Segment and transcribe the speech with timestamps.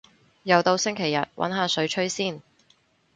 [0.41, 2.41] 又到星期日，搵下水吹先